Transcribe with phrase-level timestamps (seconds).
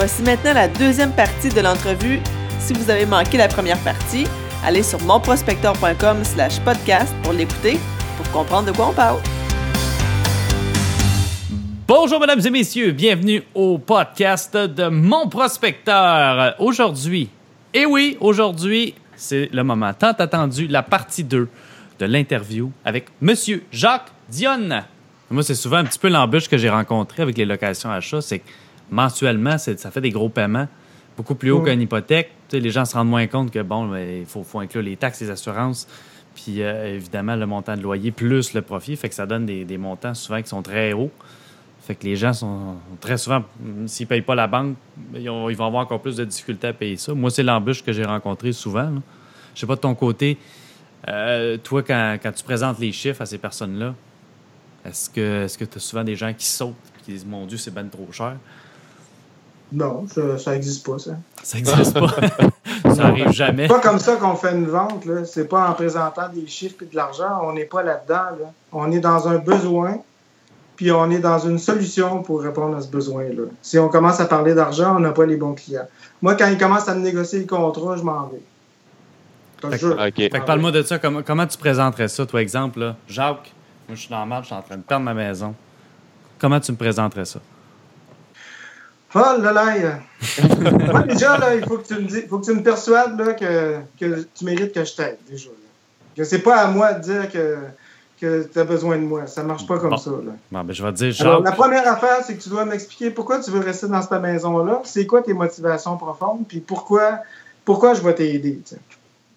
[0.00, 2.20] Voici maintenant la deuxième partie de l'entrevue.
[2.60, 4.28] Si vous avez manqué la première partie,
[4.64, 7.80] allez sur monprospecteur.com slash podcast pour l'écouter,
[8.16, 9.18] pour comprendre de quoi on parle.
[11.88, 16.54] Bonjour mesdames et messieurs, bienvenue au podcast de Mon Prospecteur.
[16.60, 17.28] Aujourd'hui,
[17.74, 21.48] et oui, aujourd'hui, c'est le moment tant attendu, la partie 2
[21.98, 24.84] de l'interview avec Monsieur Jacques Dionne.
[25.28, 28.38] Moi, c'est souvent un petit peu l'embûche que j'ai rencontré avec les locations achats, c'est
[28.38, 28.48] que
[28.90, 30.68] mensuellement, ça fait des gros paiements,
[31.16, 32.30] beaucoup plus haut qu'une hypothèque.
[32.52, 35.88] les gens se rendent moins compte que, bon, il faut, inclure les taxes, les assurances,
[36.34, 39.78] puis euh, évidemment le montant de loyer plus le profit, fait que ça donne des,
[39.78, 41.10] montants souvent qui sont très hauts.
[41.80, 43.42] Fait que les gens sont très souvent,
[43.86, 44.76] s'ils ne payent pas la banque,
[45.14, 47.14] ils, vont avoir encore plus de difficultés à payer ça.
[47.14, 48.92] Moi, c'est l'embûche que j'ai rencontrée souvent.
[49.54, 50.36] Je sais pas de ton côté,
[51.08, 53.94] euh, toi, quand, tu présentes les chiffres à ces personnes-là,
[54.84, 57.72] est-ce que tu as souvent des gens qui sautent et qui disent Mon Dieu, c'est
[57.72, 58.36] ben trop cher?
[59.72, 60.06] Non,
[60.38, 61.10] ça n'existe pas, ça.
[61.42, 62.08] Ça n'existe pas.
[62.94, 63.68] ça n'arrive jamais.
[63.68, 65.04] C'est pas comme ça qu'on fait une vente.
[65.04, 67.40] Ce C'est pas en présentant des chiffres et de l'argent.
[67.42, 68.52] On n'est pas là-dedans.
[68.72, 69.98] On est dans un besoin,
[70.76, 73.44] puis on est dans une solution pour répondre à ce besoin-là.
[73.60, 75.88] Si on commence à parler d'argent, on n'a pas les bons clients.
[76.22, 78.40] Moi, quand ils commencent à me négocier le contrat, je m'en vais.
[79.60, 80.98] Fait, que parle-moi de ça.
[80.98, 82.78] Comment, comment, tu présenterais ça, toi, exemple?
[82.78, 82.96] Là?
[83.08, 83.52] Jacques,
[83.88, 85.54] moi, je suis dans le je suis en train de perdre ma maison.
[86.38, 87.40] Comment tu me présenterais ça?
[89.14, 90.00] Oh là là!
[90.92, 93.78] Moi, déjà, là, il faut que tu me, faut que tu me persuades là, que,
[93.98, 95.48] que tu mérites que je t'aide, déjà.
[96.14, 97.56] Que c'est pas à moi de dire que,
[98.20, 99.26] que tu as besoin de moi.
[99.26, 100.10] Ça marche pas comme ça.
[100.10, 100.32] Là.
[100.50, 101.42] Bon, ben, je vais te dire, Jacques...
[101.42, 104.82] la première affaire, c'est que tu dois m'expliquer pourquoi tu veux rester dans cette maison-là,
[104.84, 107.20] c'est quoi tes motivations profondes, puis pourquoi,
[107.64, 108.60] pourquoi je vais t'aider.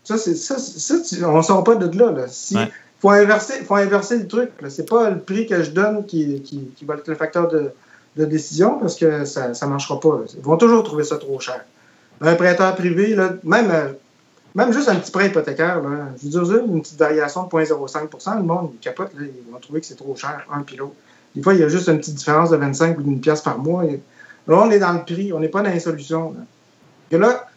[0.03, 0.95] Ça, c'est ça, ça
[1.29, 2.11] on ne sort pas de là.
[2.11, 2.25] là.
[2.27, 2.57] Si,
[2.99, 4.51] faut inverser, faut inverser le truc.
[4.67, 7.71] C'est pas le prix que je donne qui, qui, qui va être le facteur de,
[8.17, 10.21] de décision parce que ça ne marchera pas.
[10.35, 11.63] Ils vont toujours trouver ça trop cher.
[12.21, 13.93] Un prêteur privé, là, même, euh,
[14.53, 18.37] même juste un petit prêt hypothécaire, là, je veux dire, une petite variation de 0,05%
[18.37, 20.93] le monde, il capote, là, ils vont trouver que c'est trop cher, un pilote.
[21.35, 23.57] Des fois, il y a juste une petite différence de 25 ou d'une pièce par
[23.57, 23.83] mois.
[23.83, 23.91] là,
[24.47, 26.35] on est dans le prix, on n'est pas dans les solutions.
[27.09, 27.47] Et là,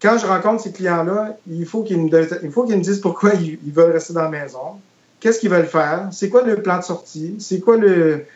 [0.00, 4.12] quand je rencontre ces clients-là, il faut qu'ils me, me, disent pourquoi ils, veulent rester
[4.12, 4.78] dans la maison,
[5.18, 8.26] qu'est-ce qu'ils veulent faire, c'est quoi le plan de sortie, c'est quoi le,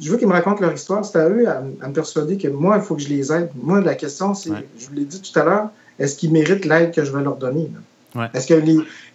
[0.00, 1.04] je veux qu'ils me racontent leur histoire.
[1.04, 3.50] C'est à eux à, me persuader que moi, il faut que je les aide.
[3.54, 5.68] Moi, la question, c'est, je vous l'ai dit tout à l'heure,
[5.98, 7.70] est-ce qu'ils méritent l'aide que je vais leur donner?
[8.32, 8.54] Est-ce que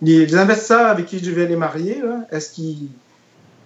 [0.02, 2.02] les, investisseurs avec qui je vais les marier,
[2.32, 2.90] est-ce qu'ils.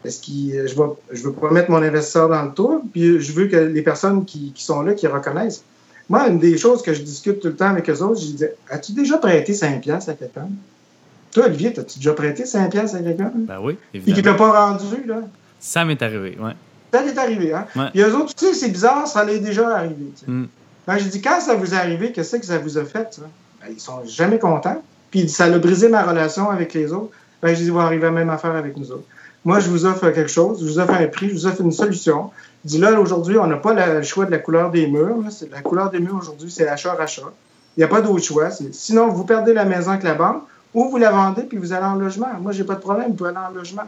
[0.06, 0.68] Est-ce qu'ils.
[0.68, 3.82] Je ne veux pas mettre mon investisseur dans le tour, puis je veux que les
[3.82, 5.64] personnes qui, sont là, qui reconnaissent.
[6.10, 8.44] Moi, une des choses que je discute tout le temps avec eux autres, je dis
[8.70, 10.50] As-tu déjà prêté 5$ à quelqu'un?
[11.32, 13.32] Toi, Olivier, as-tu déjà prêté 5$ à quelqu'un?
[13.34, 14.12] Ben oui, évidemment.
[14.12, 15.22] Et qui t'a pas rendu, là?
[15.60, 16.52] Ça m'est arrivé, oui.
[16.94, 17.54] Ça est arrivé.
[17.54, 17.66] Hein?
[17.76, 17.90] Ouais.
[18.02, 20.14] eux autres, tu sais, c'est bizarre, ça l'est déjà arrivé.
[20.28, 20.44] Mm.
[20.86, 23.20] Ben, j'ai dit, quand ça vous est arrivé, qu'est-ce que ça vous a fait?
[23.62, 24.82] Ben, ils sont jamais contents.
[25.10, 27.12] Puis ça a brisé ma relation avec les autres.
[27.42, 29.06] Ben, j'ai dit, ils vont arriver à la même affaire avec nous autres.
[29.44, 31.72] Moi, je vous offre quelque chose, je vous offre un prix, je vous offre une
[31.72, 32.30] solution.
[32.64, 35.18] Je dis là, aujourd'hui, on n'a pas le choix de la couleur des murs.
[35.52, 37.24] La couleur des murs aujourd'hui, c'est achat-rachat.
[37.76, 38.50] Il n'y a pas d'autre choix.
[38.72, 40.44] Sinon, vous perdez la maison avec la banque
[40.74, 42.28] ou vous la vendez puis vous allez en logement.
[42.40, 43.84] Moi, j'ai pas de problème, vous pouvez aller en logement.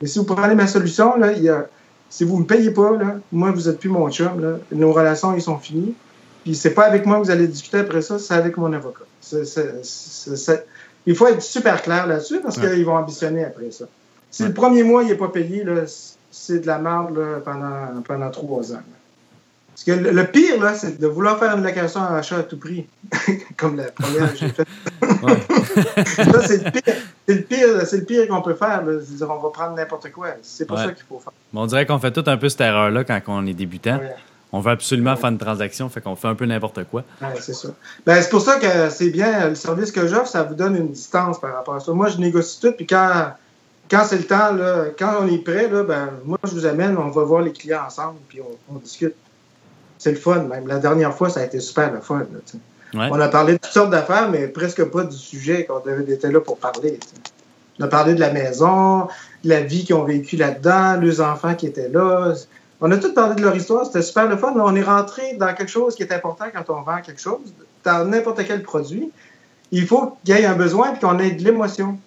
[0.00, 1.66] Mais si vous prenez ma solution, là, il y a
[2.14, 4.40] si vous ne me payez pas, là, moi, vous n'êtes plus mon chum.
[4.40, 4.58] Là.
[4.70, 5.96] Nos relations, ils sont finies.
[6.44, 9.02] Puis c'est pas avec moi que vous allez discuter après ça, c'est avec mon avocat.
[11.06, 13.86] il faut être super clair là-dessus parce qu'ils vont ambitionner après ça.
[14.30, 15.64] Si le premier mois, il n'est pas payé,
[16.30, 18.82] c'est de la merde pendant, pendant trois ans.
[19.74, 22.58] Parce que le, pire, là, c'est de vouloir faire une location à achat à tout
[22.58, 22.86] prix,
[23.56, 24.68] comme la première que j'ai faite.
[25.02, 26.94] ça, c'est le pire.
[27.26, 28.84] C'est le pire, c'est le pire qu'on peut faire.
[28.84, 30.28] Dire, on va prendre n'importe quoi.
[30.42, 31.32] C'est pas ça qu'il faut faire.
[31.52, 33.98] on dirait qu'on fait tout un peu cette erreur-là quand on est débutant.
[34.52, 37.02] On veut absolument faire une transaction, fait qu'on fait un peu n'importe quoi.
[37.40, 37.70] c'est ça.
[38.06, 40.92] Ben, c'est pour ça que c'est bien, le service que j'offre, ça vous donne une
[40.92, 41.92] distance par rapport à ça.
[41.92, 43.32] Moi, je négocie tout, puis quand,
[43.90, 46.96] quand c'est le temps, là, quand on est prêt, là, ben, moi, je vous amène,
[46.96, 48.38] on va voir les clients ensemble, puis
[48.70, 49.16] on discute
[50.04, 50.42] c'est le fun.
[50.42, 52.26] Même la dernière fois, ça a été super le fun.
[52.94, 56.40] On a parlé de toutes sortes d'affaires, mais presque pas du sujet qu'on était là
[56.40, 57.00] pour parler.
[57.80, 59.08] On a parlé de la maison,
[59.42, 62.34] de la vie qu'ils ont vécu là-dedans, les enfants qui étaient là.
[62.82, 64.52] On a tout parlé de leur histoire, c'était super le fun.
[64.54, 68.04] On est rentré dans quelque chose qui est important quand on vend quelque chose, dans
[68.04, 69.10] n'importe quel produit.
[69.72, 71.98] Il faut qu'il y ait un besoin et qu'on ait de l'émotion.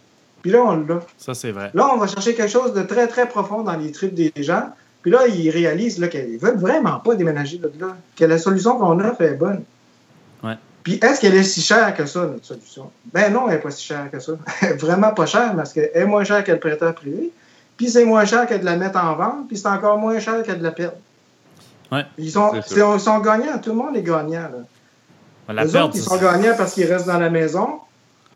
[0.43, 1.01] Puis là, on l'a.
[1.17, 1.71] Ça, c'est vrai.
[1.73, 4.69] Là, on va chercher quelque chose de très, très profond dans les tripes des gens.
[5.07, 8.77] Puis là, ils réalisent qu'ils ne veulent vraiment pas déménager de là, que la solution
[8.77, 9.63] qu'on offre est bonne.
[10.43, 10.55] Ouais.
[10.83, 12.91] Puis est-ce qu'elle est si chère que ça, notre solution?
[13.13, 14.33] Ben non, elle n'est pas si chère que ça.
[14.77, 17.31] vraiment pas chère parce qu'elle est moins chère que le prêteur privé.
[17.77, 20.43] Puis c'est moins cher que de la mettre en vente, puis c'est encore moins cher
[20.43, 20.97] que de la perdre.
[22.17, 23.59] Ils, sont, ils sont gagnants.
[23.63, 24.49] Tout le monde est gagnant.
[25.47, 25.63] Là.
[25.63, 27.79] Les autres, ils sont gagnants parce qu'ils restent dans la maison.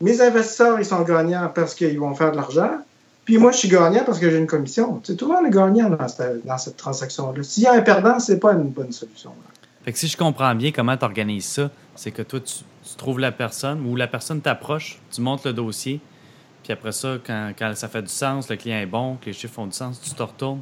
[0.00, 2.78] Mes investisseurs, ils sont gagnants parce qu'ils vont faire de l'argent.
[3.24, 5.00] Puis moi, je suis gagnant parce que j'ai une commission.
[5.00, 7.42] tout le monde est gagnant dans cette, dans cette transaction-là.
[7.42, 9.32] S'il y a un perdant, c'est pas une bonne solution.
[9.84, 12.54] Fait que si je comprends bien comment tu organises ça, c'est que toi, tu,
[12.96, 16.00] trouves la personne ou la personne t'approche, tu montes le dossier,
[16.62, 19.32] puis après ça, quand, quand, ça fait du sens, le client est bon, que les
[19.32, 20.60] chiffres font du sens, tu te retournes,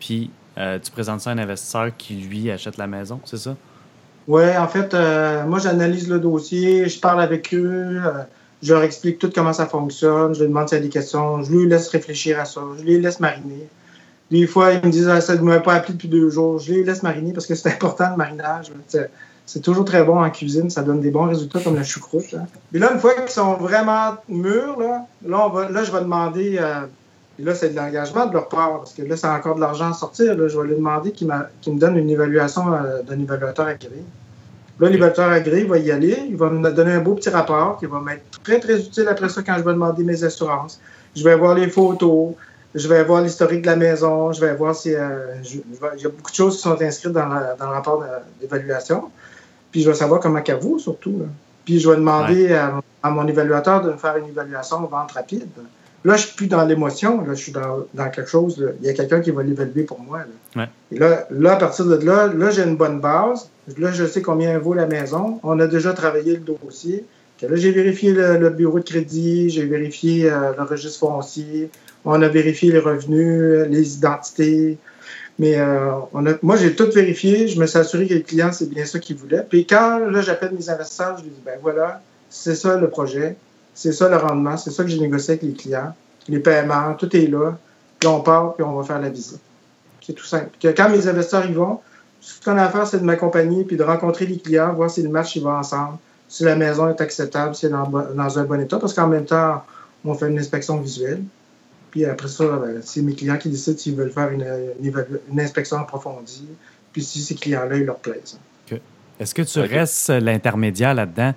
[0.00, 3.56] puis euh, tu présentes ça à un investisseur qui, lui, achète la maison, c'est ça?
[4.28, 8.02] Oui, en fait, euh, moi, j'analyse le dossier, je parle avec eux.
[8.04, 8.22] Euh,
[8.62, 11.42] je leur explique tout comment ça fonctionne, je leur demande s'il y a des questions,
[11.42, 13.68] je lui laisse réfléchir à ça, je les laisse mariner.
[14.30, 16.58] Des fois, ils me disent ah, ça ne m'a pas appelé depuis deux jours.
[16.58, 18.72] Je les laisse mariner parce que c'est important le marinage.
[19.44, 22.32] C'est toujours très bon en cuisine, ça donne des bons résultats comme la choucroute.
[22.34, 22.46] Hein.
[22.72, 26.86] Et là, une fois qu'ils sont vraiment mûrs, là, je vais demander, euh,
[27.38, 29.90] et là, c'est de l'engagement de leur part, parce que là, c'est encore de l'argent
[29.90, 30.34] à sortir.
[30.36, 34.04] Là, je vais lui demander qu'ils me donnent une évaluation euh, d'un évaluateur agréé.
[34.82, 37.86] Là, l'évaluateur agréé va y aller, il va me donner un beau petit rapport qui
[37.86, 40.80] va m'être très, très utile après ça quand je vais demander mes assurances.
[41.14, 42.34] Je vais voir les photos,
[42.74, 44.92] je vais voir l'historique de la maison, je vais voir si.
[44.92, 48.04] Euh, il y a beaucoup de choses qui sont inscrites dans, le rapport
[48.40, 49.04] d'évaluation.
[49.70, 51.28] Puis je vais savoir comment qu'à vous, surtout.
[51.64, 55.46] Puis je vais demander à, mon évaluateur de me faire une évaluation vente rapide.
[56.04, 58.64] Là, je suis plus dans l'émotion, là, je suis dans, quelque chose.
[58.80, 60.22] Il y a quelqu'un qui va l'évaluer pour moi.
[60.90, 63.48] Et là, là, à partir de là, là, j'ai une bonne base.
[63.78, 65.38] Là, je sais combien vaut la maison.
[65.44, 67.04] On a déjà travaillé le dossier.
[67.40, 71.70] Là, j'ai vérifié le, bureau de crédit, j'ai vérifié euh, le registre foncier,
[72.04, 74.78] on a vérifié les revenus, les identités.
[75.38, 77.48] Mais euh, on a, moi, j'ai tout vérifié.
[77.48, 79.44] Je me suis assuré que le client, c'est bien ça qu'il voulait.
[79.48, 82.00] Puis quand là, j'appelle mes investisseurs, je lui dis, ben voilà,
[82.30, 83.36] c'est ça le projet,
[83.74, 85.94] c'est ça le rendement, c'est ça que j'ai négocié avec les clients,
[86.28, 87.56] les paiements, tout est là.
[87.98, 89.40] Puis on part, puis on va faire la visite.
[90.04, 90.50] C'est tout simple.
[90.60, 91.80] quand mes investisseurs y vont,
[92.20, 95.02] ce qu'on a à faire, c'est de m'accompagner puis de rencontrer les clients, voir si
[95.02, 95.98] le match il va ensemble,
[96.28, 99.24] si la maison est acceptable, si elle est dans, un bon état, parce qu'en même
[99.24, 99.62] temps,
[100.04, 101.22] on fait une inspection visuelle.
[101.90, 104.46] Puis après ça, ben, c'est mes clients qui décident s'ils veulent faire une,
[104.82, 106.48] une, inspection approfondie,
[106.92, 108.38] puis si ces clients-là, ils leur plaisent.
[109.20, 111.34] Est-ce que tu restes l'intermédiaire là-dedans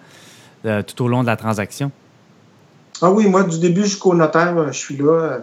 [0.66, 1.92] euh, tout au long de la transaction?
[3.02, 5.40] Ah oui, moi, du début jusqu'au notaire, euh, je suis là.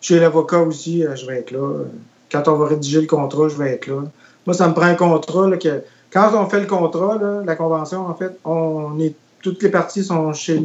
[0.00, 1.84] Chez l'avocat aussi, euh, je vais être là.
[2.30, 4.02] Quand on va rédiger le contrat, je vais être là.
[4.46, 8.14] Moi, ça me prend un contrat que quand on fait le contrat, la convention, en
[8.14, 10.60] fait, on est toutes les parties sont chez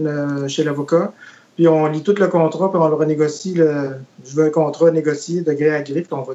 [0.48, 1.12] chez l'avocat,
[1.56, 3.54] puis on lit tout le contrat, puis on le renégocie.
[3.54, 6.34] Le, je veux un contrat négocié de gré à gré, puis on va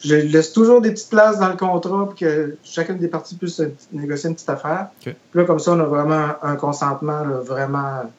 [0.00, 3.62] Je laisse toujours des petites places dans le contrat pour que chacune des parties puisse
[3.92, 4.88] négocier une petite affaire.
[5.00, 8.10] Puis là, comme ça, on a vraiment un consentement, vraiment,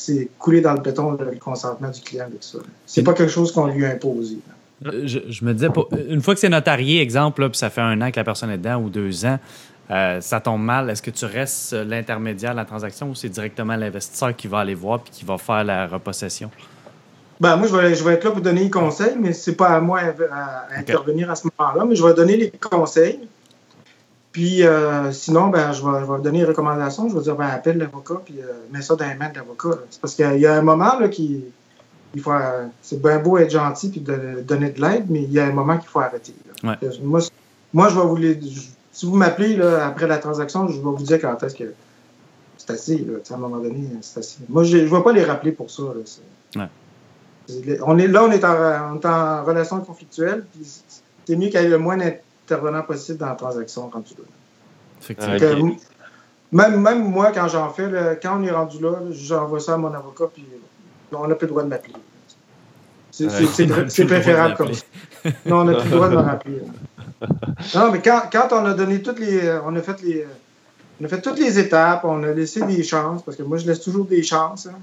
[0.00, 2.58] c'est coulé dans le béton, le consentement du client avec ça.
[2.86, 4.38] C'est pas quelque chose qu'on lui a imposé.
[4.86, 5.68] Euh, je, me disais,
[6.08, 8.58] une fois que c'est notarié, exemple, puis ça fait un an que la personne est
[8.58, 9.38] dedans ou deux ans,
[9.90, 13.76] euh, ça tombe mal, est-ce que tu restes l'intermédiaire de la transaction ou c'est directement
[13.76, 16.50] l'investisseur qui va aller voir puis qui va faire la repossession?
[17.40, 19.68] Ben, moi, je vais, je vais être là pour donner les conseils, mais c'est pas
[19.68, 20.00] à moi
[20.30, 23.18] à, intervenir à ce moment-là, mais je vais donner les conseils.
[24.32, 27.08] Puis euh, sinon, ben, je, vais, je vais donner les recommandations.
[27.08, 28.36] Je vais dire, ben, appelle l'avocat, puis
[28.70, 29.78] mets ça dans les mains de l'avocat.
[29.90, 31.44] C'est parce qu'il y, a un moment là, qui,
[32.14, 32.32] il faut,
[32.82, 35.52] c'est bien beau être gentil puis de donner de l'aide, mais il y a un
[35.52, 36.34] moment qu'il faut arrêter.
[37.02, 37.20] Moi,
[37.72, 38.40] moi, je vais vous les,
[38.92, 41.72] si vous m'appelez après la transaction, je vais vous dire quand est-ce que
[42.58, 43.06] c'est assez.
[43.30, 44.38] à un moment donné, c'est assez.
[44.48, 45.82] Moi, je ne vais pas les rappeler pour ça.
[46.54, 46.68] Là,
[47.86, 50.44] on est, là, on est, en, relation conflictuelle.
[51.24, 51.96] C'est mieux qu'il y ait le moins
[52.50, 54.24] d'intervenants possible dans la transaction rendu là.
[56.52, 59.92] même, même moi, quand j'en fais, quand on est rendu là, j'envoie ça à mon
[59.92, 60.44] avocat, puis
[61.12, 61.94] on n'a plus le droit de m'appeler.
[63.10, 64.84] C'est préférable comme ça.
[65.46, 66.62] Non, on n'a plus le droit de me rappeler.
[67.74, 69.42] Non, mais quand, quand, on a donné toutes les.
[69.66, 70.26] On a fait les.
[70.98, 73.66] On a fait toutes les étapes, on a laissé des chances, parce que moi, je
[73.66, 74.66] laisse toujours des chances.
[74.66, 74.78] Hein.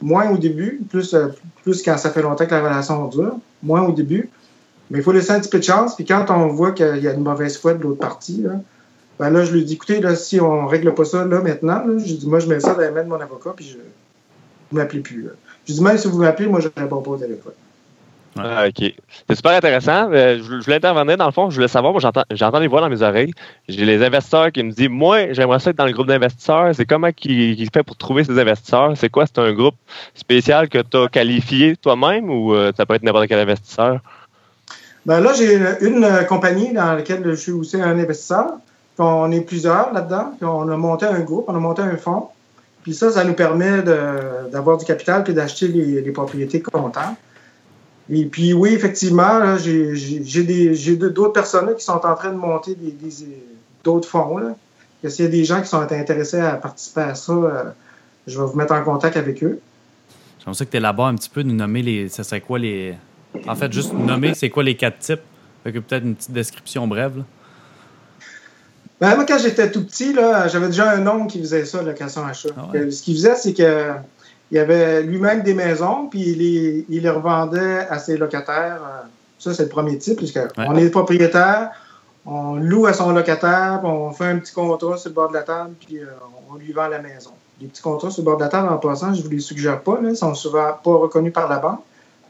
[0.00, 1.28] Moins au début, plus, euh,
[1.62, 4.30] plus quand ça fait longtemps que la relation dure, moins au début.
[4.92, 5.96] Mais il faut laisser un petit peu de chance.
[5.96, 8.50] Puis quand on voit qu'il y a une mauvaise foi de l'autre partie, là,
[9.18, 11.82] ben là, je lui dis, écoutez, là, si on ne règle pas ça là maintenant,
[11.86, 13.78] là, je dis, moi, je mets ça dans les mains de mon avocat, puis je
[13.78, 15.26] ne m'appelez plus.
[15.66, 17.54] Je dis, même si vous m'appelez, moi, je ne réponds pas au téléphone.
[18.38, 18.94] Ah, OK.
[19.28, 20.10] C'est super intéressant.
[20.12, 21.48] Euh, je, voulais intervenir dans le fond.
[21.48, 23.32] Je voulais savoir, moi, j'entends les voix dans mes oreilles.
[23.68, 26.74] J'ai les investisseurs qui me disent Moi, j'aimerais ça être dans le groupe d'investisseurs.
[26.74, 28.92] C'est comment qu'il fait pour trouver ces investisseurs?
[28.96, 29.26] C'est quoi?
[29.26, 29.76] C'est un groupe
[30.14, 34.00] spécial que tu as qualifié toi-même ou euh, ça peut être n'importe quel investisseur?
[35.06, 38.52] Ben là, j'ai une, compagnie dans laquelle je suis aussi un investisseur.
[38.98, 40.34] on est plusieurs là-dedans.
[40.42, 42.28] on a monté un groupe, on a monté un fonds.
[42.82, 47.16] Puis ça, ça nous permet d'avoir du capital et d'acheter les, les propriétés comptables.
[48.10, 52.76] Et puis oui, effectivement, j'ai d'autres personnes qui sont en train de monter
[53.84, 54.38] d'autres fonds.
[54.38, 54.54] Là.
[55.08, 57.64] S'il y a des gens qui sont intéressés à participer à ça, euh,
[58.26, 59.58] je vais vous mettre en contact avec eux.
[60.38, 62.08] J'aimerais ça que tu élabores un petit peu, nous nommer les.
[62.08, 62.94] Ça serait quoi les.
[63.46, 65.20] En fait, juste nommer c'est quoi les quatre types.
[65.64, 67.22] Fait que peut-être une petite description brève.
[69.00, 72.50] Ben, moi, quand j'étais tout petit, j'avais déjà un oncle qui faisait ça, location achat.
[72.56, 73.92] Ah euh, Ce qu'il faisait, c'est que
[74.52, 78.80] il avait lui-même des maisons, puis il les, il les, revendait à ses locataires.
[79.38, 81.70] Ça, c'est le premier type, puisqu'on on est propriétaire,
[82.26, 85.34] on loue à son locataire, puis on fait un petit contrat sur le bord de
[85.34, 86.06] la table, puis euh,
[86.50, 87.30] on lui vend la maison.
[87.60, 89.40] Les petits contrats sur le bord de la table, en passant, je ne vous les
[89.40, 91.82] suggère pas, là, ils sont souvent pas reconnus par la banque,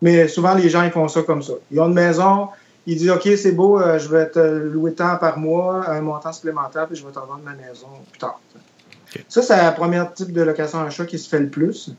[0.03, 1.55] mais souvent les gens ils font ça comme ça.
[1.71, 2.49] Ils ont une maison,
[2.87, 6.33] ils disent OK, c'est beau, euh, je vais te louer tant par mois, un montant
[6.33, 8.41] supplémentaire, puis je vais te revendre ma maison plus tard.
[9.29, 11.95] Ça, c'est le premier type de location achat qui se fait le plus.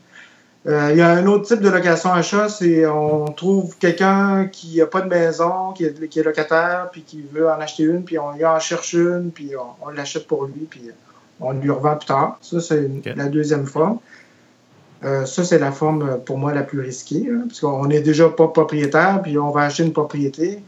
[0.66, 4.78] Euh, il y a un autre type de location achat, c'est on trouve quelqu'un qui
[4.78, 8.32] n'a pas de maison, qui est, locataire, puis qui veut en acheter une, puis on
[8.32, 10.90] lui en cherche une, puis on, l'achète pour lui, puis
[11.40, 12.38] on lui revend plus tard.
[12.40, 13.98] Ça, c'est la deuxième forme.
[15.04, 18.28] Euh, ça, c'est la forme pour moi la plus risquée, hein, parce qu'on n'est déjà
[18.28, 20.62] pas propriétaire, puis on va acheter une propriété.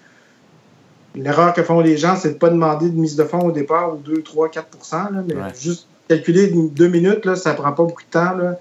[1.14, 3.52] L'erreur que font les gens, c'est de ne pas demander de mise de fonds au
[3.52, 7.82] départ, ou 2, 3, 4% mais juste calculer deux minutes, là, ça ne prend pas
[7.82, 8.36] beaucoup de temps.
[8.36, 8.58] Là.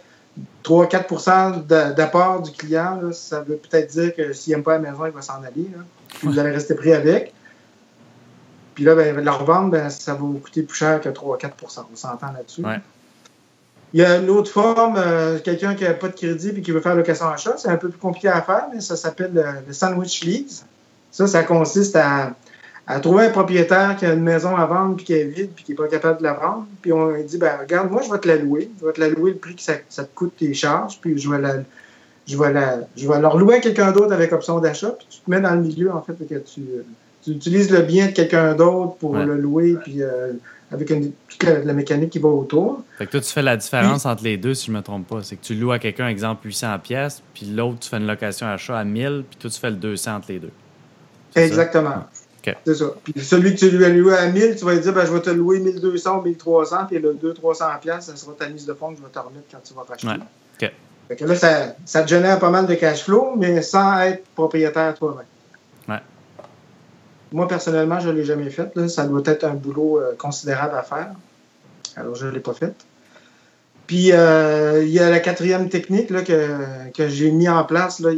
[0.64, 5.12] 3-4% d'apport du client, ça veut peut-être dire que s'il n'aime pas la maison, il
[5.12, 5.70] va s'en aller.
[6.10, 7.34] Puis vous allez rester pris avec.
[8.74, 11.96] Puis là, ben, la revendre, ben, ça va vous coûter plus cher que 3-4% On
[11.96, 12.64] s'entend là-dessus.
[13.94, 16.72] Il y a une autre forme, euh, quelqu'un qui n'a pas de crédit et qui
[16.72, 17.56] veut faire location achat.
[17.58, 20.66] C'est un peu plus compliqué à faire, mais ça s'appelle le, sandwich lease.
[21.12, 22.34] Ça, ça consiste à
[22.88, 25.64] à trouver un propriétaire qui a une maison à vendre puis qui est vide puis
[25.64, 26.68] qui n'est pas capable de la vendre.
[26.82, 28.70] Puis on lui dit ben regarde, moi je vais te la louer.
[28.80, 31.30] Je vais te la louer le prix que ça, te coûte tes charges, puis je
[31.30, 31.58] vais la.
[32.28, 35.20] Je vais, la, je vais leur louer à quelqu'un d'autre avec option d'achat, puis tu
[35.20, 36.62] te mets dans le milieu, en fait, que tu,
[37.24, 40.32] tu utilises le bien de quelqu'un d'autre pour le louer, puis euh,
[40.76, 42.84] avec une, toute la, mécanique qui va autour.
[42.98, 45.08] Fait que toi, tu fais la différence entre les deux, si je ne me trompe
[45.08, 45.24] pas.
[45.24, 48.48] C'est que tu loues à quelqu'un, exemple, 800 pièces, puis l'autre, tu fais une location
[48.48, 50.52] achat à 1000, puis toi, tu fais le 200 entre les deux.
[51.36, 52.06] Exactement.
[52.66, 52.86] C'est ça.
[53.04, 55.12] Puis celui que tu lui as loué à 1000, tu vas lui dire ben, je
[55.12, 58.92] vais te louer 1200 ou 1300, puis le 200-300$, ça sera ta mise de fonds
[58.92, 60.08] que je vais te remettre quand tu vas racheter.
[60.08, 60.72] Ouais.
[61.08, 64.24] Fait que là, ça, ça, te génère pas mal de cash flow, mais sans être
[64.34, 65.26] propriétaire toi-même.
[67.32, 68.88] Moi, personnellement, je ne l'ai jamais fait.
[68.88, 71.12] Ça doit être un boulot euh, considérable à faire.
[71.96, 72.74] Alors, je ne l'ai pas fait.
[73.88, 78.10] Puis euh, il y a la quatrième technique que, j'ai mis en place là,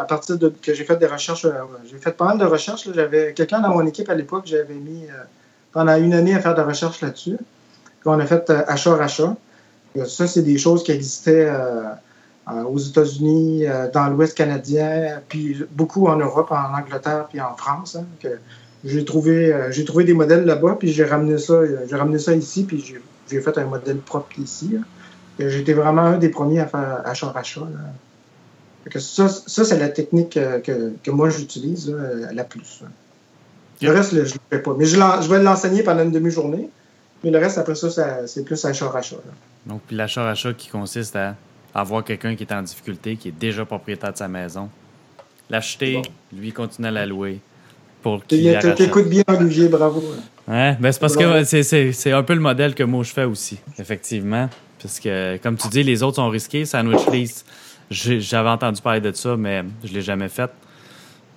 [0.00, 1.44] à partir de que j'ai fait des recherches.
[1.44, 1.50] Euh,
[1.90, 2.88] j'ai fait pas mal de recherches.
[2.94, 5.06] J'avais quelqu'un dans mon équipe à l'époque, j'avais mis
[5.72, 7.36] pendant une année à faire des recherches là-dessus.
[7.36, 9.34] Puis on a fait achat-rachat.
[10.06, 11.50] Ça, c'est des choses qui existaient
[12.66, 17.96] aux États-Unis, dans l'Ouest canadien, puis beaucoup en Europe, en Angleterre, puis en France.
[17.96, 18.38] Hein, que
[18.84, 22.64] j'ai trouvé, j'ai trouvé des modèles là-bas, puis j'ai ramené ça, j'ai ramené ça ici,
[22.64, 22.82] puis
[23.30, 24.76] j'ai fait un modèle propre ici.
[25.38, 27.68] J'étais vraiment un des premiers à faire achat-rachat.
[28.96, 31.94] Ça, ça c'est la technique euh, que, que moi j'utilise
[32.32, 32.82] la plus.
[33.80, 34.74] Le reste, je ne le fais pas.
[34.76, 36.70] Mais je, je vais l'enseigner pendant une demi-journée.
[37.22, 39.16] Mais le reste, après ça, c'est plus achat-rachat.
[39.66, 41.34] Donc, puis l'achat-rachat qui consiste à
[41.74, 44.68] avoir quelqu'un qui est en difficulté, qui est déjà propriétaire de sa maison,
[45.50, 47.40] l'acheter, lui continuer à la louer.
[48.02, 50.02] Pour qu'il T'écoutes bien, Olivier, bravo.
[50.46, 53.58] Ouais, ben c'est parce que c'est un peu le modèle que moi je fais aussi,
[53.78, 54.48] effectivement.
[54.80, 56.64] Parce que, comme tu dis, les autres sont risqués.
[56.64, 57.44] Sandwich Lease,
[57.90, 60.50] j'avais entendu parler de ça, mais je ne l'ai jamais fait.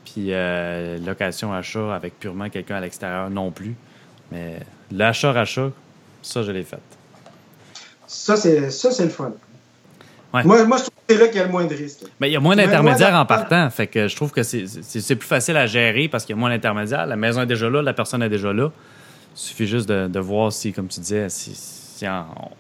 [0.06, 3.76] Puis euh, location-achat avec purement quelqu'un à l'extérieur non plus.
[4.32, 4.60] Mais
[4.92, 5.72] l'achat-rachat,
[6.22, 6.80] ça, je l'ai fait.
[8.08, 9.34] Ça, c'est le fun.
[10.34, 12.04] Moi, moi, je trouve que c'est là qu'il y a le moins de risques.
[12.20, 13.70] Mais il y a moins d'intermédiaires en partant.
[13.70, 16.50] Fait que je trouve que c'est plus facile à gérer parce qu'il y a moins
[16.50, 17.06] d'intermédiaires.
[17.06, 18.72] La maison est déjà là, la personne est déjà là.
[19.34, 22.06] Il suffit juste de, de voir si, comme tu disais, si,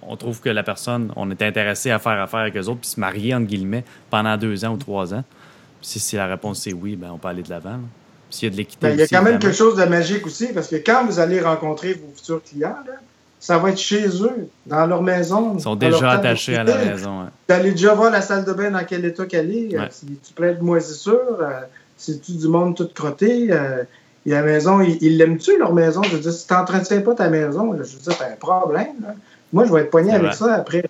[0.08, 2.90] on, trouve que la personne, on est intéressé à faire affaire avec eux autres, puis
[2.90, 5.24] se marier, entre guillemets, pendant deux ans ou trois ans.
[5.82, 7.80] Puis si, la réponse est oui, ben, on peut aller de l'avant.
[8.30, 8.88] S'il y a de l'équité.
[8.88, 11.20] Ben, il y a quand même quelque chose de magique aussi, parce que quand vous
[11.20, 12.78] allez rencontrer vos futurs clients,
[13.42, 15.56] ça va être chez eux, dans leur maison.
[15.58, 17.24] Ils sont déjà attachés à la maison.
[17.50, 19.76] Vous allez déjà voir la salle de bain dans quel état qu'elle est.
[19.90, 21.62] Si tu plais de moisissure, euh,
[21.98, 23.48] si tu du monde tout crotté.
[23.52, 23.84] Euh,
[24.28, 26.04] et la maison, ils l'aiment-tu, leur maison?
[26.04, 29.16] Je veux dire, si tu n'entretiens pas ta maison, je veux dire, c'est un problème.
[29.52, 30.84] Moi, je vais être poigné avec ça après.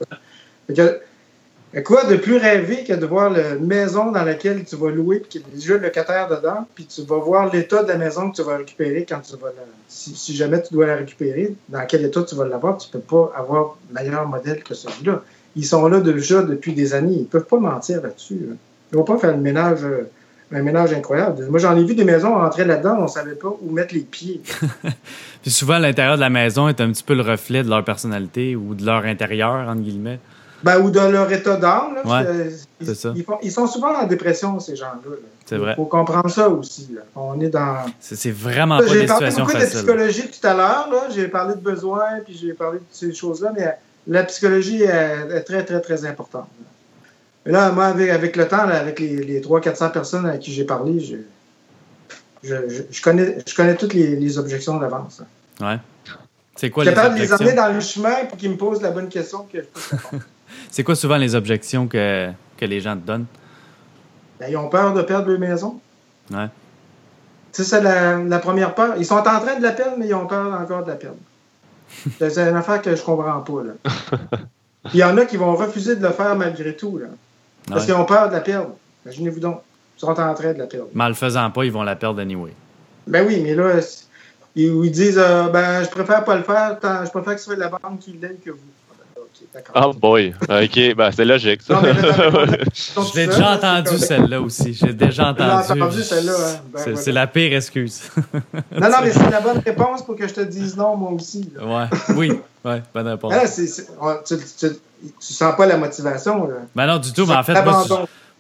[1.80, 5.30] Quoi de plus rêver que de voir la maison dans laquelle tu vas louer, puis
[5.30, 8.30] qu'il y a déjà le locataire dedans, puis tu vas voir l'état de la maison
[8.30, 9.64] que tu vas récupérer quand tu vas la...
[9.88, 13.32] si, jamais tu dois la récupérer, dans quel état tu vas l'avoir, tu peux pas
[13.38, 15.24] avoir meilleur modèle que celui-là.
[15.56, 18.40] Ils sont là déjà depuis des années, ils peuvent pas mentir là-dessus.
[18.42, 18.58] Ils
[18.94, 20.10] ne vont pas faire le ménage euh,
[20.54, 21.46] un ménage incroyable.
[21.50, 24.42] Moi, j'en ai vu des maisons rentrer là-dedans, on savait pas où mettre les pieds.
[25.42, 28.56] Puis souvent, l'intérieur de la maison est un petit peu le reflet de leur personnalité
[28.56, 30.20] ou de leur intérieur, entre guillemets.
[30.64, 31.98] Ben, ou de leur état d'âme.
[32.06, 32.52] Ouais,
[32.82, 35.16] ils, ils sont souvent en dépression, ces gens-là.
[35.46, 35.72] C'est vrai.
[35.74, 36.90] Il faut comprendre ça aussi.
[36.94, 37.02] là.
[37.16, 37.78] On est dans.
[38.00, 40.88] C'est vraiment pas J'ai parlé beaucoup de psychologie tout à l'heure.
[40.92, 41.02] là.
[41.14, 43.68] J'ai parlé de besoins, puis j'ai parlé de ces choses-là, mais
[44.08, 44.88] la psychologie est,
[45.32, 46.48] est très, très, très importante.
[47.46, 50.52] Mais là, moi, avec, avec le temps, là, avec les, les 300-400 personnes à qui
[50.54, 51.16] j'ai parlé, je,
[52.44, 55.22] je, je- je connais, je connais toutes les, les objections d'avance.
[55.60, 55.68] là.
[55.74, 55.80] Ouais.
[56.56, 57.48] C'est quoi Je les suis capable de les objections?
[57.60, 60.24] emmener dans le chemin pour qu'ils me posent la bonne question que je puisse répondre.
[60.72, 63.26] C'est quoi souvent les objections que, que les gens te donnent?
[64.40, 65.80] Ben, ils ont peur de perdre leur maison.
[66.32, 66.48] Ouais.
[67.54, 68.94] Tu sais, c'est la, la première peur.
[68.98, 71.18] Ils sont en train de la perdre, mais ils ont peur encore de la perdre.
[72.18, 73.64] C'est c'est une affaire que je comprends pas.
[73.64, 74.40] Là.
[74.94, 76.98] Il y en a qui vont refuser de le faire malgré tout.
[76.98, 77.08] Là,
[77.68, 77.86] parce Ouais.
[77.88, 78.72] qu'ils ont peur de la perdre.
[79.06, 79.62] Imaginez-vous donc.
[79.98, 80.88] Ils sont en train de la perdre.
[80.96, 82.54] Mais en le faisant pas, ils vont la perdre anyway.
[83.06, 83.74] Ben oui, mais là,
[84.56, 87.46] ils, ils disent euh, ben, je préfère pas le faire, tant- je préfère que ce
[87.46, 88.58] soit la banque qui l'aide que vous.
[89.76, 90.34] Oh boy.
[90.42, 91.82] OK, ben c'est logique, ça.
[91.84, 94.74] Je l'ai déjà entendu, celle-là aussi.
[94.74, 96.04] J'ai déjà Tu entendu.
[96.04, 96.34] celle-là.
[96.34, 96.60] hein?
[96.74, 97.22] Ben, C'est voilà.
[97.22, 98.04] la pire excuse.
[98.72, 101.52] Non, non, mais c'est la bonne réponse pour que je te dise non, moi aussi.
[101.56, 101.66] là.
[101.66, 102.16] ouais.
[102.16, 102.32] Oui.
[102.64, 102.82] Ouais.
[102.94, 103.34] Bonne réponse.
[103.36, 103.44] Ah,
[104.00, 104.68] on- tu, tu,
[105.02, 106.48] tu sens pas la motivation.
[106.48, 106.56] Là.
[106.76, 107.26] Ben non, du tout.
[107.26, 107.84] Mais en fait, moi,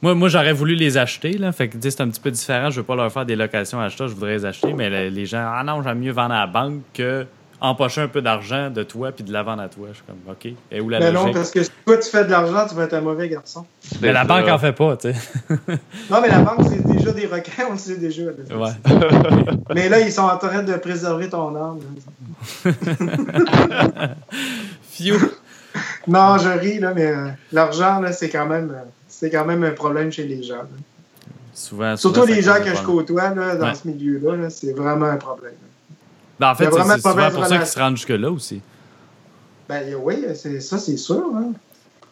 [0.01, 1.33] moi, moi, j'aurais voulu les acheter.
[1.37, 1.51] Là.
[1.51, 2.69] Fait que c'est un petit peu différent.
[2.69, 4.07] Je veux pas leur faire des locations à achat.
[4.07, 4.73] Je voudrais les acheter.
[4.73, 7.25] Mais le- les gens, ah non, j'aime mieux vendre à la banque que
[7.61, 9.87] empocher un peu d'argent de toi puis de la vendre à toi.
[9.91, 10.47] Je suis comme, OK.
[10.71, 12.83] Et où la Mais non, parce que si toi tu fais de l'argent, tu vas
[12.85, 13.65] être un mauvais garçon.
[14.01, 15.19] Mais la banque en fait pas, tu sais.
[16.09, 18.23] Non, mais la banque, c'est déjà des requins, on le sait déjà.
[18.23, 18.57] là.
[18.57, 18.71] Ouais.
[19.75, 21.79] Mais là, ils sont en train de préserver ton âme.
[24.91, 25.17] Phew.
[26.07, 29.63] Non, je ris, là, mais euh, l'argent, là, c'est quand même euh, c'est quand même
[29.63, 30.55] un problème chez les gens.
[30.57, 30.67] là.
[31.53, 33.75] Souvent, Surtout souvent, les gens que je côtoie là, dans Ouais.
[33.75, 35.53] ce milieu-là, là, c'est vraiment un problème.
[36.41, 38.63] Ben, en fait, c'est souvent pour ça qu'ils se rendent jusque-là aussi.
[39.69, 40.25] Ben oui,
[40.59, 41.23] ça, c'est sûr.
[41.35, 41.51] hein.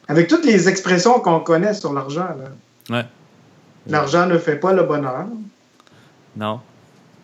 [0.08, 2.96] Avec toutes les expressions qu'on connaît sur l'argent, là.
[2.96, 3.06] Ouais.
[3.88, 5.26] l'argent ne fait pas le bonheur.
[6.38, 6.60] Non.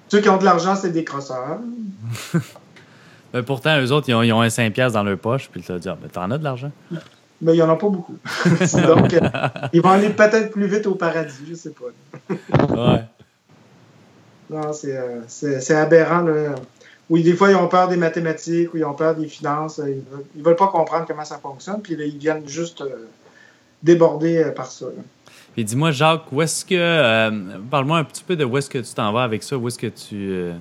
[0.09, 1.59] Ceux qui ont de l'argent, c'est des crosseurs.
[3.35, 5.71] Mais pourtant, eux autres, ils ont, ils ont un 5$ dans leur poche, puis tu
[5.71, 6.71] vas dire, ben, t'en as de l'argent.
[7.39, 8.17] Mais il n'y en a pas beaucoup.
[8.47, 9.19] Donc, euh,
[9.73, 12.35] ils vont aller peut-être plus vite au paradis, je sais pas.
[12.75, 13.03] Ouais.
[14.49, 16.21] Non, c'est, euh, aberrant.
[16.21, 16.55] Là.
[17.09, 19.77] Oui, des fois, ils ont peur des mathématiques ou ils ont peur des finances.
[19.79, 23.07] Ils veulent, ils veulent pas comprendre comment ça fonctionne, puis là, ils viennent juste euh,
[23.83, 24.85] déborder euh, par ça.
[24.87, 25.03] là.
[25.53, 26.73] Puis dis-moi, Jacques, où est-ce que.
[26.75, 29.67] euh, Parle-moi un petit peu de où est-ce que tu t'en vas avec ça, où
[29.67, 30.15] est-ce que tu.
[30.31, 30.53] euh,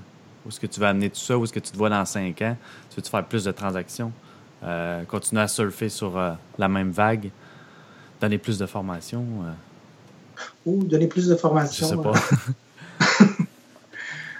[0.44, 2.04] où est-ce que tu vas amener tout ça, où est-ce que tu te vois dans
[2.04, 2.56] 5 ans?
[2.90, 4.12] Tu veux-tu faire plus de transactions?
[4.62, 7.30] Euh, continuer à surfer sur euh, la même vague?
[8.20, 9.24] Donner plus de formation?
[9.46, 11.88] euh, Ou donner plus de je formation.
[11.88, 12.12] sais pas.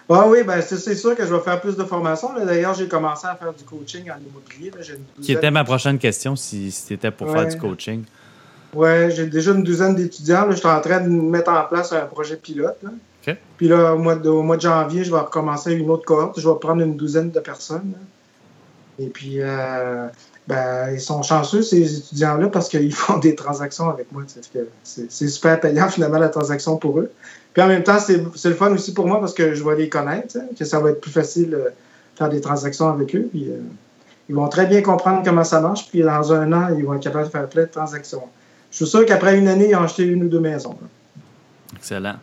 [0.09, 2.29] Ah oui, ben, c'est, sûr que je vais faire plus de formation.
[2.45, 4.71] D'ailleurs, j'ai commencé à faire du coaching en immobilier.
[5.23, 8.05] Qui était ma prochaine question, si, si c'était pour faire du coaching.
[8.75, 10.51] Ouais, j'ai déjà une douzaine d'étudiants.
[10.51, 12.77] Je suis en train de mettre en place un projet pilote.
[12.83, 12.91] là.
[13.57, 16.39] Puis là, au mois, de, au mois de janvier, je vais recommencer une autre cohorte.
[16.39, 17.93] Je vais prendre une douzaine de personnes.
[17.93, 17.99] là.
[18.99, 20.09] Et puis, euh,
[20.47, 24.23] ben, ils sont chanceux, ces étudiants-là, parce qu'ils font des transactions avec moi.
[24.83, 27.11] c'est super payant, finalement, la transaction pour eux.
[27.55, 29.89] Puis en même temps, c'est le fun aussi pour moi parce que je vais les
[29.89, 31.73] connaître, que ça va être plus facile de
[32.17, 33.29] faire des transactions avec eux.
[33.31, 33.59] Puis, euh,
[34.29, 35.89] ils vont très bien comprendre comment ça marche.
[35.89, 38.25] Puis dans un an, ils vont être capables de faire plein de transactions.
[38.73, 40.77] Je suis sûr qu'après une année, ils ont acheté une ou deux maisons.
[41.77, 42.17] Excellent.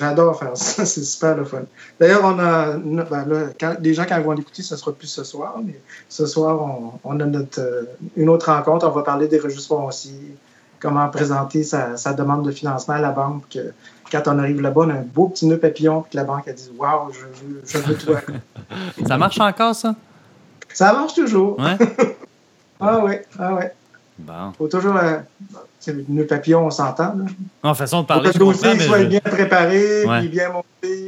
[0.00, 1.62] J'adore faire ça, c'est super le fun.
[2.00, 5.08] D'ailleurs, on a, ben là, quand, les gens, quand ils vont l'écouter, ce sera plus
[5.08, 7.82] ce soir, mais ce soir, on, on a notre, euh,
[8.16, 8.86] une autre rencontre.
[8.88, 10.36] On va parler des registres fonciers,
[10.80, 13.44] comment présenter sa, sa demande de financement à la banque.
[13.50, 13.72] que
[14.10, 16.48] quand on arrive là-bas, on a un beau petit nœud papillon, puis que la banque
[16.48, 18.20] a dit Waouh, je veux, je veux toi.
[19.06, 19.94] Ça marche encore, ça?
[20.72, 21.58] ça marche toujours.
[21.58, 21.76] Ouais?
[22.80, 23.72] Ah ouais, ah ouais.
[24.20, 24.52] Bon.
[24.56, 24.96] Faut toujours.
[24.96, 25.18] Euh,
[25.88, 27.16] le nœud papillon, on s'entend.
[27.62, 30.18] En façon de Faut que parler, le je comprends, dossier soit je- bien préparé, Ouais.
[30.20, 30.66] puis bien monté.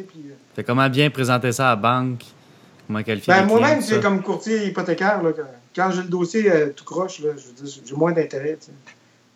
[0.09, 2.25] Puis, euh, Fait comment bien présenter ça à la banque?
[2.89, 5.23] Comment qualifier Ben, moi-même, c'est comme courtier hypothécaire.
[5.23, 5.31] Là,
[5.77, 8.59] quand j'ai le dossier euh, tout croche, là, je j'ai moins d'intérêt.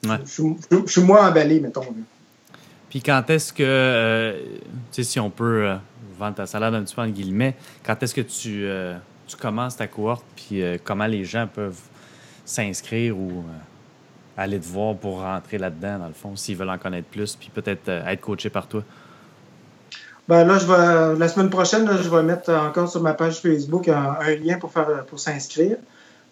[0.05, 0.17] Ouais.
[0.25, 1.83] Je, suis- je- je suis moins emballé, mettons.
[1.83, 1.89] là.
[2.95, 4.39] Puis quand est-ce que, euh,
[4.93, 5.75] tu sais, si on peut euh,
[6.17, 8.95] vendre ta salade un petit peu en guillemets, quand est-ce que tu, euh,
[9.27, 11.81] tu commences ta cohorte, puis comment les gens peuvent
[12.45, 13.45] s'inscrire ou
[14.37, 17.51] aller te voir pour rentrer là-dedans, dans le fond, s'ils veulent en connaître plus, puis
[17.53, 18.85] peut-être être coaché par toi?
[20.29, 23.41] Ben, là, je vais, la semaine prochaine, là, je vais mettre encore sur ma page
[23.41, 25.79] Facebook un, un lien pour, pour s'inscrire.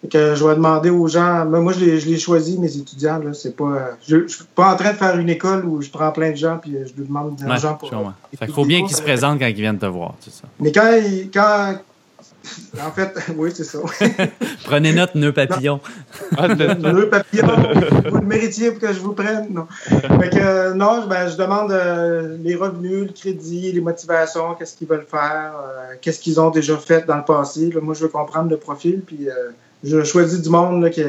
[0.09, 1.45] Que je vais demander aux gens.
[1.45, 3.19] Moi, je les, je les choisis, mes étudiants.
[3.19, 5.89] Là, c'est pas, je ne suis pas en train de faire une école où je
[5.89, 7.91] prends plein de gens puis je leur demande de l'argent pour.
[8.31, 10.15] Il faut bien qu'ils se présentent quand ils viennent te voir.
[10.19, 10.43] C'est ça.
[10.59, 10.91] Mais quand,
[11.33, 11.75] quand,
[12.81, 13.79] en fait, oui, c'est ça.
[14.65, 15.79] Prenez note, nœud papillon.
[16.37, 17.47] nœud papillon,
[18.09, 19.53] vous le méritiez pour que je vous prenne.
[19.53, 24.75] Non, fait que, non ben, je demande euh, les revenus, le crédit, les motivations, qu'est-ce
[24.75, 27.71] qu'ils veulent faire, euh, qu'est-ce qu'ils ont déjà fait dans le passé.
[27.71, 29.51] Là, moi, je veux comprendre le profil, puis euh,
[29.83, 31.03] je choisis du monde là, qui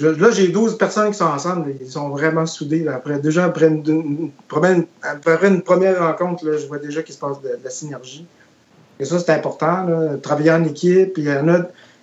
[0.00, 1.74] là, j'ai 12 personnes qui sont ensemble.
[1.80, 2.86] Ils sont vraiment soudés.
[2.88, 8.26] Après, déjà, après une, première rencontre, je vois déjà qu'il se passe de la synergie.
[8.98, 9.86] Et ça, c'est important,
[10.22, 11.14] travailler en équipe.
[11.16, 11.58] il y en a,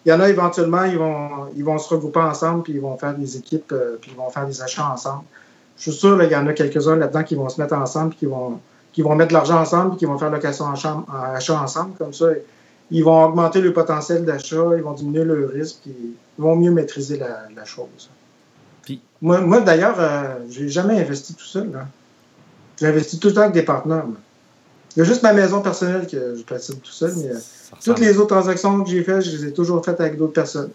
[0.05, 2.97] il y en a éventuellement, ils vont, ils vont se regrouper ensemble, puis ils vont
[2.97, 5.23] faire des équipes, euh, puis ils vont faire des achats ensemble.
[5.77, 8.19] Je suis sûr qu'il y en a quelques-uns là-dedans qui vont se mettre ensemble, puis
[8.19, 8.59] qui vont,
[8.93, 11.95] qui vont mettre de l'argent ensemble, puis qui vont faire location en, chambre, achat ensemble.
[11.97, 12.27] Comme ça,
[12.91, 15.95] ils vont augmenter le potentiel d'achat, ils vont diminuer le risque, puis
[16.37, 18.09] ils vont mieux maîtriser la, chose.
[18.83, 19.01] Puis...
[19.21, 21.69] Moi, moi d'ailleurs, euh, j'ai jamais investi tout seul.
[22.79, 24.05] J'ai investi tout le temps avec des partenaires.
[24.95, 27.39] Il y a juste ma maison personnelle que je pratique tout seul, mais euh,
[27.83, 30.69] toutes les autres transactions que j'ai faites, je les ai toujours faites avec d'autres personnes.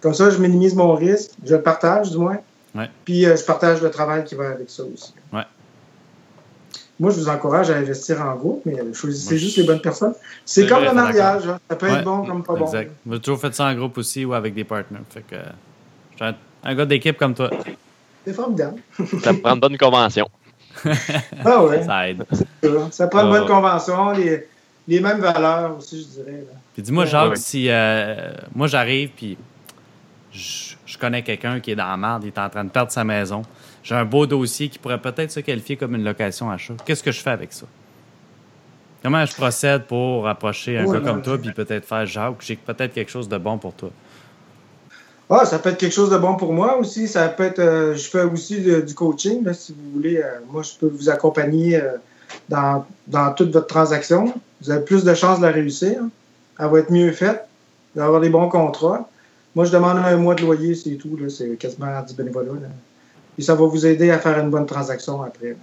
[0.00, 2.38] Comme ça, je minimise mon risque, je le partage du moins.
[3.04, 5.12] Puis euh, je partage le travail qui va avec ça aussi.
[7.00, 10.14] Moi, je vous encourage à investir en groupe, mais choisissez juste les bonnes personnes.
[10.44, 11.60] C'est comme le mariage, hein.
[11.70, 12.66] ça peut être bon comme pas bon.
[12.66, 12.90] Exact.
[13.08, 15.02] J'ai toujours fait ça en groupe aussi ou avec des partenaires.
[15.10, 15.36] Fait que,
[16.24, 16.34] un,
[16.64, 17.50] un gars d'équipe comme toi.
[18.24, 18.80] C'est formidable.
[19.22, 20.28] ça prend une bonne convention.
[21.44, 21.84] ah ouais.
[21.84, 22.24] Ça aide.
[22.90, 24.46] Ça prend une bonne convention, les,
[24.86, 26.44] les, mêmes valeurs aussi, je dirais.
[26.74, 29.36] Puis dis-moi, Jacques, si euh, moi j'arrive, puis
[30.32, 32.90] je, je connais quelqu'un qui est dans la merde, il est en train de perdre
[32.90, 33.42] sa maison.
[33.82, 36.74] J'ai un beau dossier qui pourrait peut-être se qualifier comme une location achat.
[36.84, 37.66] Qu'est-ce que je fais avec ça?
[39.02, 42.92] Comment je procède pour approcher un gars comme toi, puis peut-être faire Jacques, j'ai peut-être
[42.92, 43.90] quelque chose de bon pour toi?
[45.30, 47.06] Ah, ça peut être quelque chose de bon pour moi aussi.
[47.06, 50.16] Ça peut être, euh, je fais aussi du coaching, si vous voulez.
[50.16, 51.96] Euh, moi, je peux vous accompagner euh,
[52.48, 54.32] dans, dans, toute votre transaction.
[54.62, 56.00] Vous avez plus de chances de la réussir.
[56.58, 57.46] Elle va être mieux faite,
[57.94, 59.08] d'avoir des bons contrats.
[59.54, 61.18] Moi, je demande un mois de loyer, c'est tout.
[61.28, 62.52] C'est quasiment du bénévolat.
[63.38, 65.56] Et ça va vous aider à faire une bonne transaction après.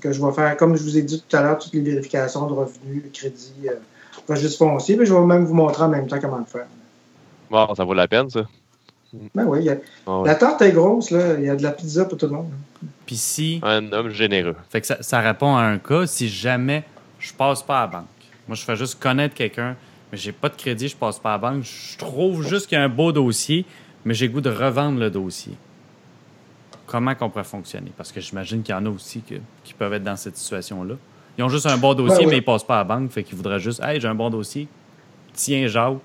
[0.00, 2.46] Que je vais faire, comme je vous ai dit tout à l'heure, toutes les vérifications
[2.46, 3.68] de revenus, crédit,
[4.26, 4.96] registre foncier.
[4.96, 6.66] Mais je vais même vous montrer en même temps comment le faire.
[7.50, 8.46] Bon, ça vaut la peine, ça.
[9.34, 9.68] Ben oui,
[10.06, 11.34] ah la tarte est grosse, là.
[11.34, 12.50] Il y a de la pizza pour tout le monde.
[13.06, 13.60] Puis si.
[13.62, 14.54] Un homme généreux.
[14.68, 16.84] Fait que ça, répond à un cas si jamais
[17.18, 18.04] je passe pas à la banque.
[18.46, 19.76] Moi, je fais juste connaître quelqu'un,
[20.12, 21.64] mais j'ai pas de crédit, je passe pas à la banque.
[21.64, 23.66] Je trouve juste qu'il y a un beau dossier,
[24.04, 25.54] mais j'ai goût de revendre le dossier.
[26.90, 27.92] Comment qu'on pourrait fonctionner?
[27.96, 30.96] Parce que j'imagine qu'il y en a aussi qui peuvent être dans cette situation-là.
[31.38, 33.12] Ils ont juste un bon dossier, ben mais ils passent pas à la banque.
[33.12, 34.66] Fait qu'ils voudraient juste, hey, j'ai un bon dossier.
[35.32, 35.98] Tiens, Jacques,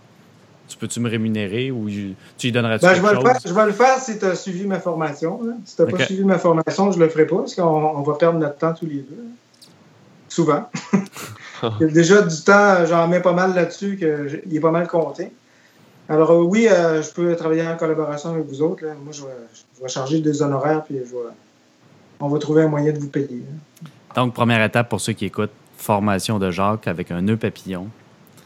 [0.67, 1.89] tu peux-tu me rémunérer ou
[2.38, 3.24] tu y donnerais-tu ben, quelque je, vais chose?
[3.24, 5.39] Le faire, je vais le faire si tu as suivi ma formation.
[5.65, 8.13] Si tu n'as pas suivi ma formation, je ne le ferai pas parce qu'on va
[8.13, 9.26] perdre notre temps tous les deux.
[10.30, 10.69] Souvent.
[11.82, 14.00] Déjà, du temps, j'en mets pas mal là-dessus,
[14.45, 15.32] il est pas mal compté.
[16.08, 18.84] Alors euh, oui, euh, je peux travailler en collaboration avec vous autres.
[19.04, 20.98] Moi, je vais, charger des honoraires, puis
[22.20, 23.44] on va trouver un moyen de vous payer.
[24.15, 27.88] Donc, première étape pour ceux qui écoutent, formation de Jacques avec un nœud papillon.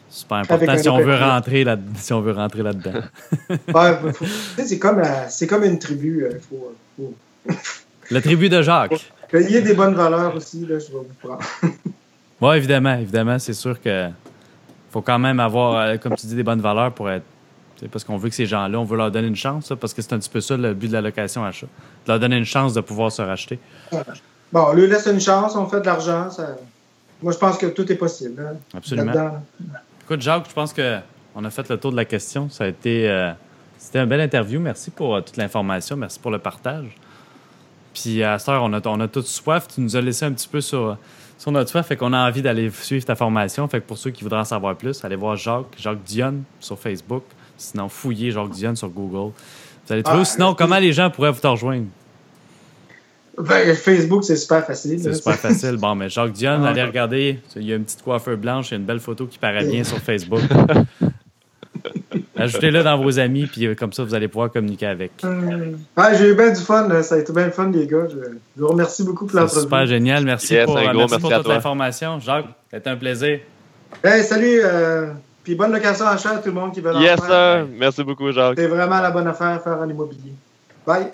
[0.09, 3.01] Super important si on, veut rentrer là, si on veut rentrer là-dedans.
[4.65, 6.25] c'est comme, euh, comme une tribu.
[6.49, 7.13] Faut, faut...
[8.09, 9.07] La tribu de Jacques.
[9.33, 11.43] Il y ait des bonnes valeurs aussi, là, je vais vous prendre.
[12.41, 13.37] oui, évidemment, évidemment.
[13.37, 14.07] C'est sûr que
[14.89, 17.25] faut quand même avoir, comme tu dis, des bonnes valeurs pour être.
[17.87, 20.13] Parce qu'on veut que ces gens-là, on veut leur donner une chance, parce que c'est
[20.13, 21.67] un petit peu ça le but de la location achat.
[22.05, 23.59] De leur donner une chance de pouvoir se racheter.
[24.51, 26.29] Bon, on lui laisse une chance, on fait de l'argent.
[26.31, 26.55] Ça...
[27.21, 28.41] Moi, je pense que tout est possible.
[28.41, 29.41] Hein, Absolument.
[30.03, 32.49] Écoute, Jacques, je pense qu'on a fait le tour de la question.
[32.49, 33.07] Ça a été.
[33.07, 33.31] Euh,
[33.77, 34.59] c'était une belle interview.
[34.59, 35.95] Merci pour euh, toute l'information.
[35.95, 36.87] Merci pour le partage.
[37.93, 39.67] Puis à cette heure, on a, on a toute soif.
[39.67, 40.97] Tu nous as laissé un petit peu sur,
[41.37, 41.85] sur notre soif.
[41.85, 43.67] Fait qu'on a envie d'aller suivre ta formation.
[43.67, 46.79] Fait que pour ceux qui voudraient en savoir plus, allez voir Jacques, Jacques Dionne sur
[46.79, 47.23] Facebook.
[47.59, 49.33] Sinon, fouillez Jacques Dionne sur Google.
[49.85, 50.21] Vous allez trouver.
[50.21, 51.85] Ah, Sinon, comment les gens pourraient vous te rejoindre?
[53.37, 54.99] Ben, Facebook, c'est super facile.
[55.01, 55.77] C'est super facile.
[55.77, 57.39] Bon, mais Jacques Dion, allez regarder.
[57.55, 59.65] Il y a une petite coiffeur blanche, il y a une belle photo qui paraît
[59.65, 60.41] bien sur Facebook.
[62.35, 65.11] Ajoutez-le dans vos amis, puis euh, comme ça, vous allez pouvoir communiquer avec.
[65.25, 65.73] Euh,
[66.17, 67.01] j'ai eu bien du fun.
[67.03, 68.07] Ça a été bien fun, les gars.
[68.09, 68.15] Je,
[68.55, 69.61] vous remercie beaucoup pour l'entrevue.
[69.61, 70.23] super génial.
[70.23, 72.19] Merci pour, toute l'information.
[72.19, 73.39] Jacques, c'était un plaisir.
[74.03, 74.61] Hey, salut.
[74.63, 75.07] Euh,
[75.49, 77.67] puis bonne location à chat à tout le monde qui veut Yes, sir.
[77.75, 78.53] Merci beaucoup, Jacques.
[78.55, 80.33] C'est vraiment la bonne affaire à faire en immobilier.
[80.85, 81.07] Bye.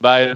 [0.00, 0.34] Bye.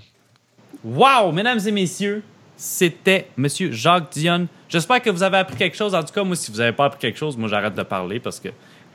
[0.84, 2.22] Wow, mesdames et messieurs,
[2.56, 3.48] c'était M.
[3.72, 4.46] Jacques Dion.
[4.68, 5.96] J'espère que vous avez appris quelque chose.
[5.96, 8.20] En tout cas, moi, si vous n'avez pas appris quelque chose, moi, j'arrête de parler
[8.20, 8.50] parce que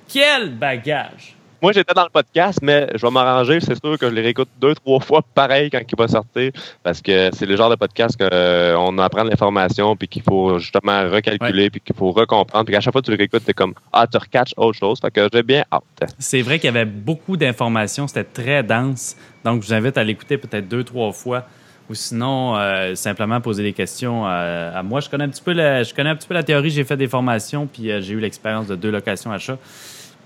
[0.07, 1.35] quel bagage!
[1.65, 3.59] Moi, j'étais dans le podcast, mais je vais m'arranger.
[3.59, 6.51] C'est sûr que je les réécoute deux, trois fois pareil quand il va sortir,
[6.83, 11.09] parce que c'est le genre de podcast qu'on apprend de l'information, puis qu'il faut justement
[11.09, 13.73] recalculer, puis qu'il faut recomprendre, puis qu'à chaque fois que tu le réécoutes, t'es comme
[13.91, 14.99] ah, tu recatches autre chose.
[15.01, 16.13] Fait que j'ai bien hâte.
[16.19, 19.15] C'est vrai qu'il y avait beaucoup d'informations, c'était très dense.
[19.43, 21.45] Donc, je vous invite à l'écouter peut-être deux, trois fois
[21.89, 24.99] ou sinon euh, simplement poser des questions à, moi.
[24.99, 26.97] Je connais un petit peu la, je connais un petit peu la théorie, j'ai fait
[26.97, 29.57] des formations, puis euh, j'ai eu l'expérience de deux locations achats.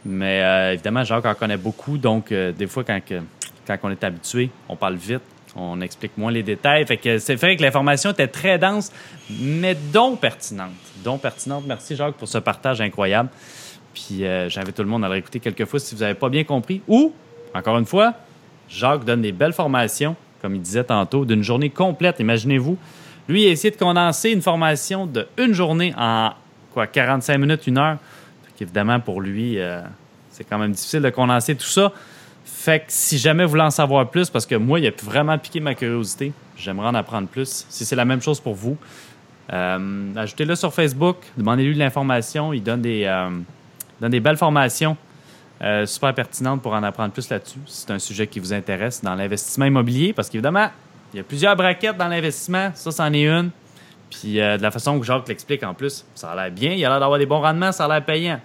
[0.05, 2.99] Mais euh, évidemment, Jacques en connaît beaucoup, donc des fois, quand,
[3.83, 5.21] on est habitué, on parle vite,
[5.55, 6.85] on explique moins les détails.
[6.85, 8.91] Fait que c'est vrai que l'information était très dense,
[9.29, 10.71] mais donc pertinente.
[11.03, 11.63] Donc pertinente.
[11.67, 13.29] Merci Jacques pour ce partage incroyable.
[13.93, 16.81] Puis j'invite tout le monde à le réécouter quelques si vous n'avez pas bien compris.
[16.87, 17.13] Ou,
[17.53, 18.13] encore une fois,
[18.69, 22.19] Jacques donne des belles formations comme il disait tantôt, d'une journée complète.
[22.19, 22.77] Imaginez-vous.
[23.27, 26.31] Lui, il a essayé de condenser une formation de une journée en
[26.73, 27.97] quoi 45 minutes, une heure.
[28.61, 29.81] Évidemment, pour lui, euh,
[30.31, 31.91] c'est quand même difficile de condenser tout ça.
[32.45, 35.37] Fait que si jamais vous voulez en savoir plus, parce que moi, il a vraiment
[35.37, 37.65] piqué ma curiosité, j'aimerais en apprendre plus.
[37.69, 38.77] Si c'est la même chose pour vous,
[39.53, 42.53] euh, ajoutez-le sur Facebook, demandez-lui de l'information.
[42.53, 43.29] Il donne des, euh,
[44.01, 44.97] donne des belles formations
[45.85, 47.59] super pertinente pour en apprendre plus là-dessus.
[47.65, 50.69] C'est un sujet qui vous intéresse dans l'investissement immobilier, parce qu'évidemment,
[51.13, 52.71] il y a plusieurs braquettes dans l'investissement.
[52.75, 53.49] Ça, c'en est une.
[54.09, 56.71] Puis de la façon que Jacques l'explique en plus, ça a l'air bien.
[56.71, 58.39] Il a l'air d'avoir des bons rendements, ça a l'air payant.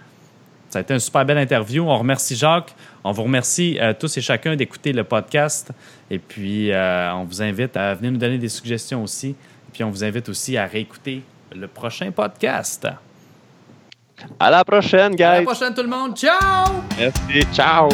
[0.74, 1.84] Ça a été une super belle interview.
[1.84, 2.74] On remercie Jacques.
[3.04, 5.70] On vous remercie euh, tous et chacun d'écouter le podcast.
[6.10, 9.28] Et puis, on vous invite à venir nous donner des suggestions aussi.
[9.28, 11.22] Et puis, on vous invite aussi à réécouter
[11.54, 12.88] le prochain podcast.
[14.40, 15.22] À la prochaine, guys.
[15.22, 16.16] À la prochaine, tout le monde.
[16.16, 16.82] Ciao!
[16.98, 17.46] Merci.
[17.52, 17.88] Ciao!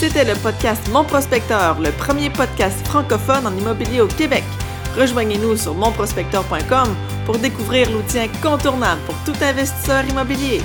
[0.00, 4.42] C'était le podcast Mon Prospecteur, le premier podcast francophone en immobilier au Québec.
[4.96, 6.96] Rejoignez-nous sur monprospecteur.com
[7.28, 10.62] pour découvrir l'outil incontournable pour tout investisseur immobilier.